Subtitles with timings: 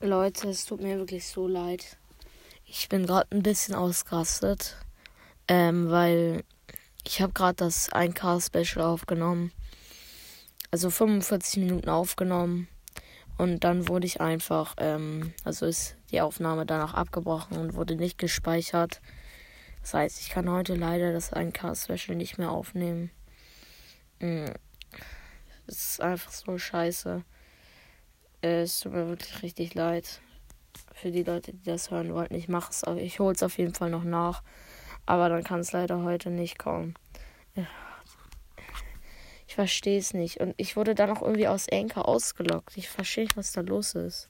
[0.00, 1.98] Leute, es tut mir wirklich so leid.
[2.64, 4.76] Ich bin gerade ein bisschen ausgerastet,
[5.48, 6.44] ähm, weil
[7.04, 9.50] ich habe gerade das 1K-Special aufgenommen.
[10.70, 12.68] Also 45 Minuten aufgenommen.
[13.38, 18.18] Und dann wurde ich einfach, ähm, also ist die Aufnahme danach abgebrochen und wurde nicht
[18.18, 19.00] gespeichert.
[19.80, 23.10] Das heißt, ich kann heute leider das 1K-Special nicht mehr aufnehmen.
[24.20, 24.46] Mm.
[25.66, 27.24] Es ist einfach so scheiße.
[28.40, 30.20] Es tut mir wirklich richtig leid.
[30.94, 32.34] Für die Leute, die das hören wollten.
[32.34, 34.42] Ich mache es, ich hole es auf jeden Fall noch nach.
[35.06, 36.94] Aber dann kann es leider heute nicht kommen.
[39.46, 40.38] Ich verstehe es nicht.
[40.40, 42.76] Und ich wurde dann auch irgendwie aus Anchor ausgelockt.
[42.76, 44.28] Ich verstehe nicht, was da los ist.